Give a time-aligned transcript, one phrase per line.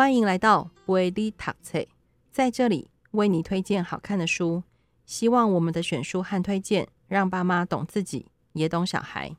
[0.00, 1.86] 欢迎来到维力塔翠，
[2.32, 4.62] 在这里为你推荐好看的书。
[5.04, 8.24] 希望我们的选书和推荐，让爸妈懂自己，
[8.54, 9.36] 也懂小孩。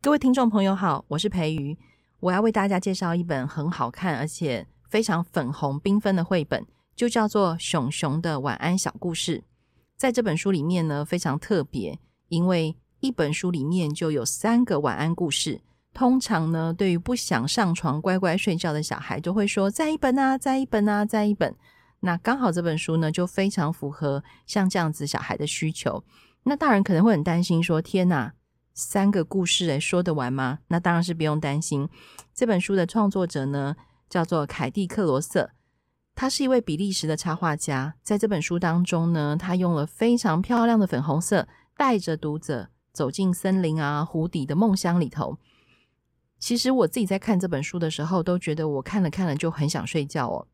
[0.00, 1.76] 各位听众朋友好，我是培瑜，
[2.20, 6.66] 我要为大家介绍一本很好看而且非常粉红缤纷的绘本，
[6.96, 9.40] 就叫做《熊熊的晚安小故事》。
[9.98, 11.98] 在这本书里面呢，非常特别，
[12.28, 15.60] 因为一本书里面就有三个晚安故事。
[15.98, 21.52] 通常呢，对于不想上床乖乖睡觉的小孩，就会说再一本啊，再一本啊，再一本。
[21.98, 26.04] 那刚好这本书呢，就非常符合像这样子小孩的需求。
[26.44, 28.32] 那大人可能会很担心说，天哪，
[28.74, 30.60] 三个故事诶，说得完吗？
[30.68, 31.88] 那当然是不用担心。
[32.32, 33.74] 这本书的创作者呢，
[34.08, 35.50] 叫做凯蒂克罗瑟，
[36.14, 37.94] 他是一位比利时的插画家。
[38.04, 45.36] 在这本书当中呢，他用了非常漂亮的粉红色，带着读者走进森林啊、湖底的梦乡里头。
[46.38, 50.46] 其实我自己在看这本书的时候，都觉得我看了看了就很想睡觉哦。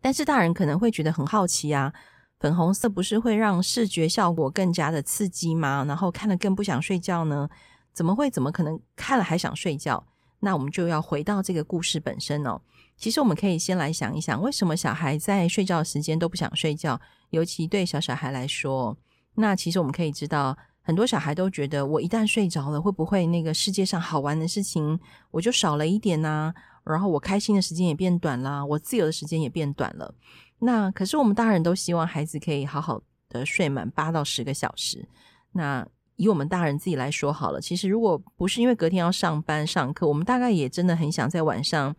[0.00, 1.92] 但是大人可能会觉得很好奇啊，
[2.38, 5.84] 粉红色不是会让视觉效果更加的刺激吗？
[5.88, 7.48] 然后看了更不想睡觉呢？
[7.92, 8.30] 怎么会？
[8.30, 10.06] 怎么可能看了还想睡觉？
[10.40, 12.60] 那我们就要回到这个故事本身哦。
[12.98, 17.00] 其实我们可以先来想一想，为什么小孩在睡觉时间都不想睡觉？
[17.30, 18.96] 尤其对小小孩来说，
[19.34, 20.56] 那其实我们可以知道。
[20.86, 24.96] 很多小孩都觉得，我一旦睡着了，会不会那个世界上好玩的事情
[25.32, 26.54] 我就少了一点呢？
[26.84, 30.14] 然后我开心的时间也变短了，我自由的时间也变短了。
[30.60, 35.04] 那可是我们大人都希望孩子可以好好的睡满八到十个小时。
[35.50, 41.94] 那以我们大人自己来说好了，其实如果不是因为隔天要上班上课，我们大概也真的很想在晚上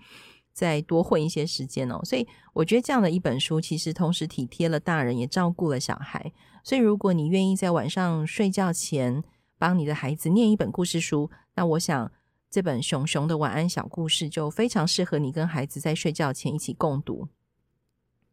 [0.58, 2.02] 再多混一些时间哦。
[2.03, 6.33] 所以我觉得这样的一本书，其实同时体贴了大人，也照顾了小孩。
[6.64, 9.23] 所以，如果你愿意在晚上睡觉前
[9.59, 12.11] 帮你的孩子念一本故事书，那我想
[12.49, 17.27] 这本《熊熊的晚安小故事》就非常适合你跟孩子在睡觉前一起共读。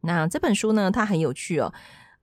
[0.01, 1.71] 那这本书呢，它很有趣哦，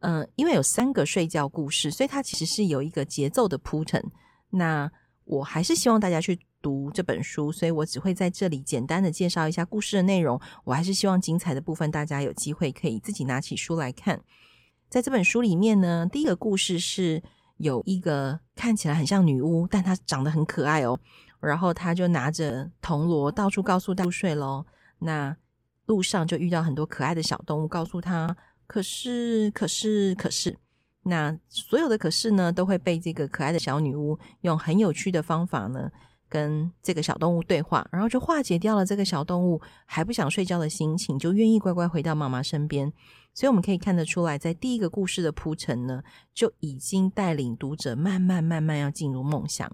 [0.00, 4.05] 嗯、因为有三个睡觉故事，所以它其实是有一个节奏的铺陈。
[4.50, 4.91] 那
[5.25, 10.41] 我还是希望大家去读这本书，所以我只会在这里简单的介绍一下故事的内容。
[10.65, 14.23] 我还是希望精彩的部分，大家有机会可以自己拿起书来看。
[14.89, 17.23] 在这本书里面呢，第一个故事是
[17.56, 20.99] 有一个看起来很像女巫，但她长得很可爱哦。
[21.41, 24.65] 然后她就拿着铜锣到处告诉大家睡喽。
[25.00, 25.37] 那
[25.87, 28.37] 路上就遇到很多可爱的小动物，告诉她
[28.67, 30.56] 可是可是可是。
[31.05, 35.91] 那所有的可是呢，都会被这个可爱的小女巫用很有趣的方法呢，
[36.32, 42.91] 跟这个小动物对话，然后就化解掉了这个小动物还不想睡觉的心情，就愿意乖乖回到妈妈身边。
[43.34, 49.70] 所以我们可以看得出来，在第一个故事的铺陈呢，就已经带领读者慢慢慢慢要进入梦乡。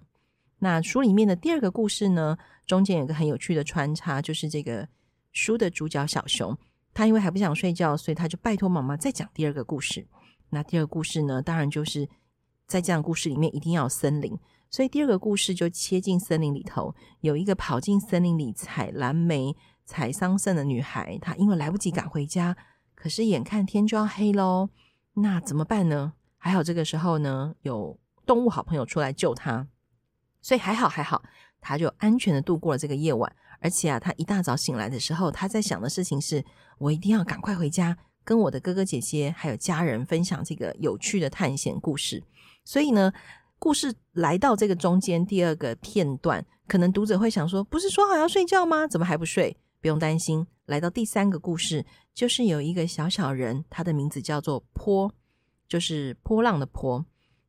[0.59, 2.37] 那书里面的第二个故事呢，
[2.67, 4.89] 中间有个很有趣的穿插，就是这个
[5.33, 6.59] 书的主角小熊，
[6.93, 10.05] 他因为还不想睡觉，所以他就拜托妈妈再讲第二个故事。
[10.51, 12.09] 那第二个故事呢，当然就是
[12.67, 14.37] 在这样的故事里面一定要有森林，
[14.71, 22.57] 所以第二个故事就切进森林里头，有一个跑进森林里采蓝莓、采桑葚的女孩，她因为来不及赶回家。
[22.95, 24.69] 可是眼看天就要黑喽，
[25.15, 26.13] 那怎么办呢？
[26.37, 29.67] 还好这个时候呢，有动物好朋友出来救她，
[30.43, 31.23] 所以还好还好，
[31.61, 33.35] 她就安全的度过了这个夜晚。
[33.61, 36.45] 而且啊，她一大早醒来的时候，她在想的事情是：
[36.79, 42.23] 我一定要赶快回家，跟我的哥哥姐姐还有家人分享这个有趣的探险故事。
[42.65, 43.13] 所以呢，
[43.59, 48.87] 故事来到这个中间第二个片段，可能读者会想说：不是说好要睡觉吗？
[48.87, 49.57] 怎么还不睡？
[49.81, 55.13] 不用担心，来到第三个故事，就是有一个小小人，他的名字叫做波，
[55.69, 57.05] 就是波浪的波。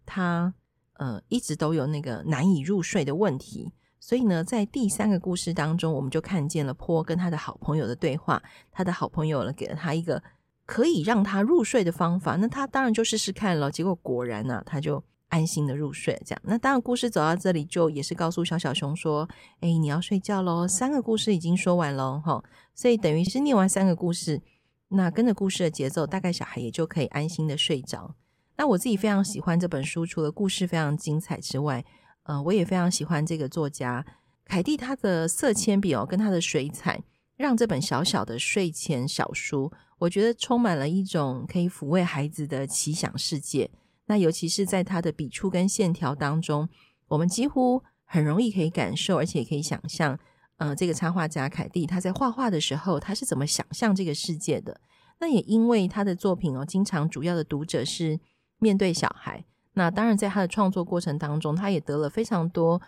[0.06, 0.54] 他
[0.94, 8.42] 呃一直都有那个难以入睡的问题，所以呢，在第三个故事当中，我们就看见了波跟他的好朋友的对话。
[8.72, 10.22] 他的好朋友呢，给了他一个
[10.66, 13.72] 可以让他入睡的方法，那他当然就试试看了。
[13.72, 15.04] 结果果然呢、他就。
[15.30, 16.42] 安心的入睡，这样。
[16.44, 19.28] 那当然，故事走到这里，就也是告诉小小熊说
[19.62, 22.44] ：“哎，你要睡觉喽。”三个故事已经说完喽，哈。
[22.76, 24.42] 所以等于是念完三个故事，
[24.90, 28.16] 那跟着故事的节奏，大概小孩也就可以安心的睡着。
[28.58, 31.86] 那我自己非常喜欢这本书，除了故事非常精彩之外，
[32.24, 34.06] 呃，我也非常喜欢这个作家
[34.46, 37.02] 凯蒂，他的色铅笔哦，跟他的水彩，
[37.38, 43.70] 让这本小小的睡前小书，我觉得充满了一种可以抚慰孩子的奇想世界。
[44.10, 46.68] 那尤其是在他的笔触跟线条当中，
[47.10, 50.18] 我们几乎很容易可以感受，而且可以想象，
[50.58, 54.82] 呃，这个插画家凯蒂他在画画的时候，他是怎么想象这个世界的。
[55.20, 58.20] 那也因为他的作品哦，经常主要的读者是
[58.58, 59.46] 面对小孩。
[59.74, 62.82] 那当然，在他的创作过程当中，他也得了非常多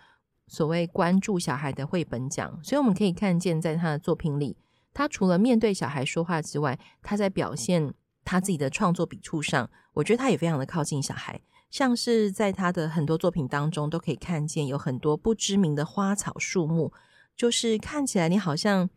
[0.48, 2.58] 所谓关注小孩的绘本奖。
[2.64, 4.56] 所以我们可以看见，在他的作品里，
[4.92, 11.40] 他除了面对小孩说话之外，他在表现他自己的创作笔触上，我觉得他也非常的靠近小孩。
[11.70, 16.92] 像是在他的很多作品当中，都可以看见有很多不知名的花草树木，
[17.34, 18.90] 就是看起来你好像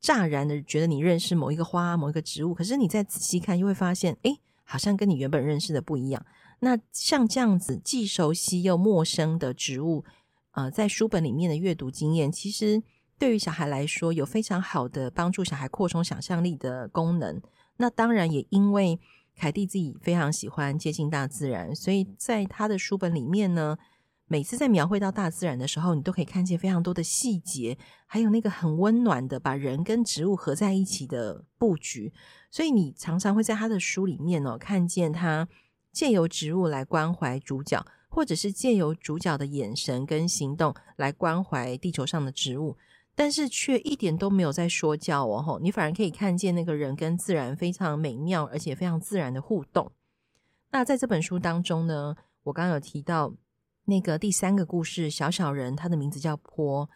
[0.00, 6.24] 乍然的觉得你认识某一个花、某一个植物，可是你再仔细看，又会发现，诶，好像跟你原本认识的不一样。
[6.60, 10.04] 那像这样子既熟悉又陌生的植物，
[10.52, 12.80] 呃，在书本里面的阅读经验，其实
[13.18, 17.42] 对于小孩来说，有非常好的帮助小孩扩充想象力的功能。
[17.76, 18.98] 那当然也因为。
[19.38, 23.76] 凯蒂自己非常喜欢接近大自然，所以在他的书本里面呢，
[24.28, 27.76] 每次在描绘到大自然的时候，你都可以看见非常多的细节，
[28.06, 32.14] 还有那个很温暖的把人跟植物合在一起的布局。
[32.50, 35.46] 所以你常常会在他的书里面哦，看见他
[35.92, 42.78] 借由植物来关怀主角，或者是借由主角的眼神跟行动来关怀地球上的植物。
[43.16, 49.90] 但是却一点都没有在说教哦，吼，你反而可以看见那个人跟自然非常美妙，而且非常自然的互动。
[50.70, 53.32] 那在这本书当中呢，我刚刚有提到
[53.86, 56.88] 那个第三个故事，小小人，他的名字叫坡。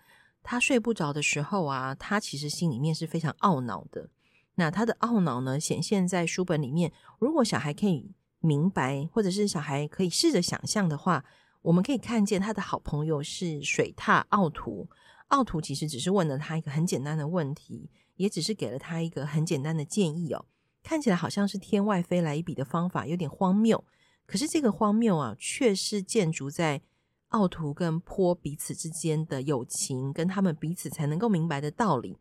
[0.43, 4.11] 他睡不着的时候啊，他其实心里面是非常懊恼的。
[4.57, 6.93] 那他的懊恼呢，显现在书本里面。
[7.19, 11.25] 如果小孩可以明白，或者是小孩可以试着想象的话，
[11.63, 14.89] 我们可以看见他的好朋友是水獭奥图。
[15.31, 20.45] 奥图其实只是问了他一个很简单的问题，也只是给了他一个很简单的建议哦。
[20.83, 23.85] 看起来好像是天外飞来一笔的方法，有点荒谬。
[24.27, 26.83] 可是这个荒谬啊，却是建筑在
[27.29, 32.17] 奥图跟坡彼此之间的友情，跟他们彼此才能够明白的道理。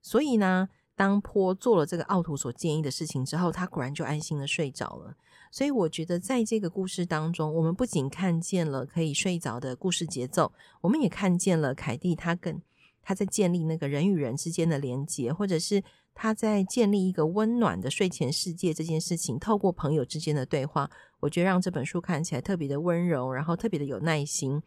[0.00, 5.16] 所以呢，当坡做了这个奥图所建议的事情之后，他果然就安心的睡着了。
[5.50, 12.60] 所以我觉得，在这个故事当中，我们不仅看见了可以睡着的故事节奏，我们也看见了凯蒂他跟
[13.02, 15.82] 他在建立那个人与人之间的连接，或者是
[16.12, 24.60] 他在建立一个温暖的睡前世界这件事情，透过朋友之间的对话，我觉得让这本书看起来特别的温柔，然后特别的有耐心。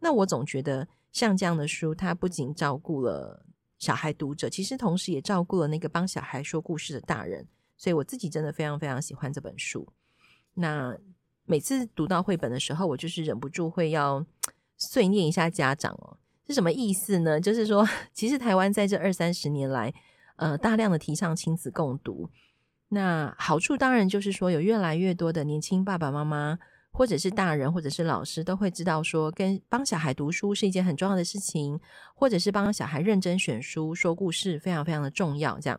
[0.00, 3.46] 那我总觉得，像这样的书，它不仅照顾了
[3.86, 7.46] 小孩读者，其实同时也照顾了那个帮小孩说故事的大人。
[7.76, 9.86] 所以我自己真的非常非常喜欢这本书。
[10.54, 10.96] 那
[11.44, 14.26] 每次读到绘本的时候，我就是忍不住会要
[14.76, 16.16] 碎念一下家长哦，
[16.48, 17.40] 是什么意思呢？
[17.40, 19.94] 就是说， 其实台湾在这二三十年来，
[20.36, 22.30] 呃，大量的提倡亲子共读。
[22.88, 26.58] 那好处当然就是说，有越来越多的年轻爸爸妈妈，
[26.96, 31.78] 或者是大人，或者是老师，都会知道说，跟帮小孩读书是一件很重要的事情，
[32.14, 35.60] 或者是帮小孩认真选书、说故事，非常非常的重要。
[35.60, 35.78] 这样，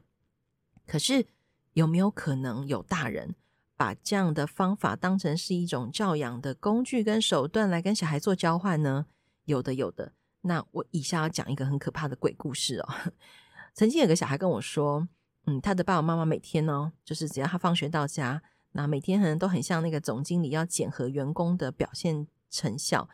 [0.86, 1.26] 可是
[1.74, 3.34] 有没有可能有大人？
[3.76, 9.08] 把这样的方法当成是一种教养的工具跟手段来跟小孩做交换呢？
[9.46, 10.14] 有的，有的。
[10.42, 12.90] 那我以下要讲一个很可怕的鬼故事哦。
[13.74, 15.08] 曾经有个小孩跟我说，
[15.46, 18.42] 嗯，他的爸爸妈妈每天呢、就是只要他放学到家，
[18.78, 23.10] 那每天可能都很像那个总经理要检核员工的表现成效。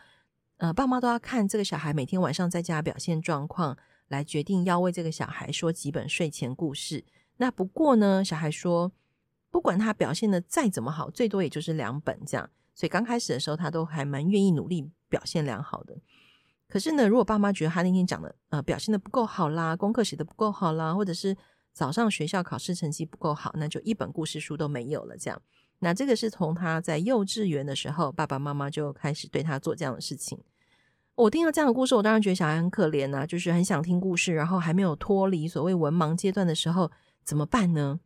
[0.58, 3.78] 呃，爸妈都要看这个小孩每天晚上在家表现状况，
[4.10, 7.04] 来决定要为这个小孩说几本睡前故事。
[7.38, 8.92] 那不过呢，小孩说。
[9.54, 12.50] 不管他表现的再怎么好，最多也就是两本这样。
[12.74, 15.96] 所以刚开始的时候，他都还蛮愿意努力表现良好的。
[16.68, 21.38] 可是呢，如果爸妈觉得他那天讲的呃表现的不够好啦，功课写的不够好啦，或者是
[21.72, 25.40] 早上学校考试成绩不够好，那就一本故事书都没有了这样。
[25.80, 30.40] 那这个是从他在幼稚园的时候，爸爸妈妈就开始对他做这样的事情。
[31.16, 36.90] 我听到这样的故事，我当然觉得小孩很可怜啊，就是很想听故事，然后还没有脱离所谓文盲阶段的时候，
[37.24, 38.00] 怎么办呢？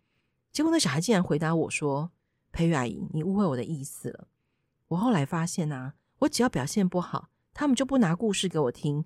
[0.51, 2.12] 结果那小孩竟然回答我说
[2.51, 4.27] ：“培育阿姨，你误会我的意思了。
[4.89, 9.05] 我后来发现啊，我只要表现不好，他们就不拿故事给我听，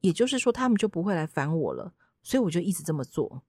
[0.00, 1.94] 也就是说，他们就不会来烦我了。
[2.22, 3.42] 所以我就一直这么做。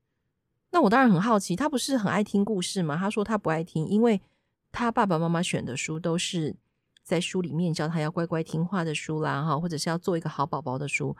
[0.69, 2.95] 那我当然很好奇，他不是很爱听故事吗？
[2.95, 4.21] 他说他不爱听，因为
[4.71, 6.55] 他爸爸妈妈选的书都是
[7.03, 11.15] 在书里面教他要乖乖听话的书啦，哈，或者是要做一个好宝宝的书。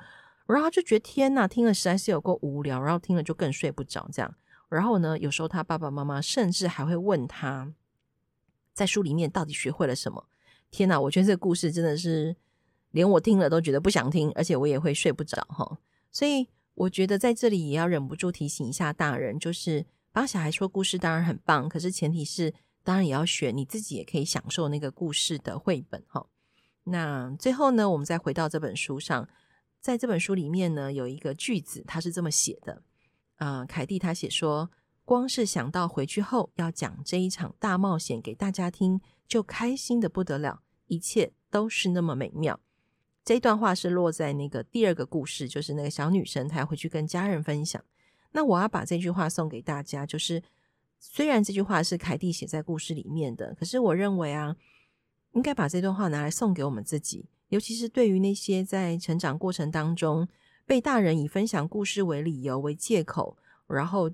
[0.48, 4.36] 然后他就觉得天哪，听了实在是有够无聊，然后听了就更睡不着，这样。”
[4.70, 7.74] 然后呢，有时候他爸爸妈妈甚至还会问他，
[8.74, 10.28] 在书里面到底学会了什么？
[10.70, 12.36] 天哪，我觉得这个故事真的是
[12.92, 15.78] 连我听了都觉得不想听，而且我也会睡不着哈。
[16.10, 26.28] 所以我觉得在这里也要忍不住提醒一下大人，就是帮小孩说故事当然很棒，可是前提是当然也要选你自己也可以享受那个故事的绘本哈。
[26.86, 29.30] 那最后呢，我们再回到这本书上，
[29.80, 32.82] 在这本书里面呢，有一个句子，他是这么写的。
[33.38, 34.72] 呃，凯蒂他写说，
[35.06, 42.60] 光是想到回去后要讲这一场大冒险给大家听，就开心的不得了，一切都是那么美妙。
[43.24, 47.84] 这一段话是落在那个第二个故事，就是那个小女生她要回去跟家人分享。
[48.32, 50.42] 那我要把这句话送给大家，就是
[51.04, 54.56] 虽然这句话是凯蒂写在故事里面的，可是我认为啊，
[55.32, 60.28] 应该把这段话拿来送给我们自己，尤其是对于那些在成长过程当中
[60.68, 63.36] 被大人以分享故事为理由为借口，
[63.68, 64.12] 然后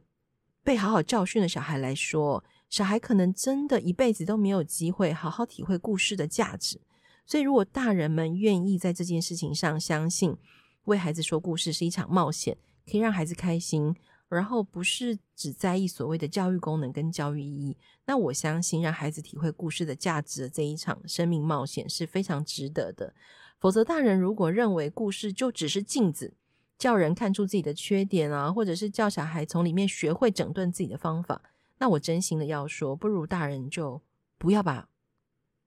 [0.63, 6.79] 被好好教训的小孩来说，小孩可能真的一辈子都没有机会好好体会故事的价值。
[7.25, 10.37] 所以，如果大人们愿意在这件事情上相信，
[10.85, 12.57] 为孩子说故事是一场冒险，
[12.89, 13.93] 可以让孩子开心。
[14.29, 23.13] 然后不是只在意所谓的教育功能跟教育意义，那我相信让孩子体会故事的价值的这一场生命冒险是非常值得的。
[23.59, 26.33] 否则，大人如果认为故事就只是镜子，
[26.77, 31.41] 叫人看出自己的缺点啊，或者是叫小孩从里面学会整顿自己的方法，
[31.79, 34.01] 那我真心的要说，不如大人就
[34.37, 34.87] 不要把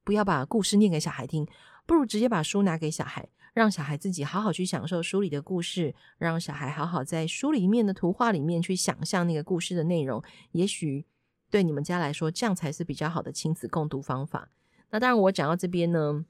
[0.05, 1.47] 不要把故事念给小孩听，
[1.87, 3.29] 不如直接把书拿给小孩。
[3.53, 10.23] 让小孩自己好好去享受书里的故事，让小孩好好在书里面的图画里面去想象那个故事的内容。
[10.53, 11.07] 也许
[11.51, 14.51] 对你们家来说，这样才是比较好的亲子共读方法。
[14.91, 16.25] 那当然，我讲到这边呢，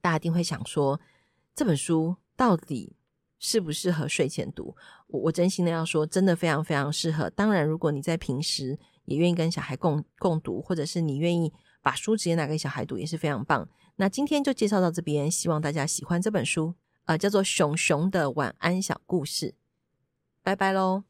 [0.00, 1.00] 大家一定会想说，
[1.54, 2.96] 这本书到底
[3.38, 4.76] 适不适合睡前读？
[5.08, 7.28] 我我真心的要说，真的非常非常适合。
[7.30, 11.52] 当然，如果你在平时也愿意跟小孩共共读，或者是你愿意
[11.84, 13.68] 把书直接拿给小孩读，也是非常棒。
[13.96, 16.74] 那今天就介绍到这边，希望大家喜欢这本书，
[17.04, 19.50] 呃，叫做《熊熊的晚安小故事》。
[20.42, 21.04] 拜拜喽。